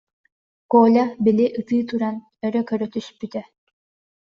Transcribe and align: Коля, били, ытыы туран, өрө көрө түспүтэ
Коля, 0.71 1.03
били, 1.27 1.45
ытыы 1.63 1.83
туран, 1.93 2.17
өрө 2.47 2.63
көрө 2.73 2.91
түспүтэ 2.95 3.45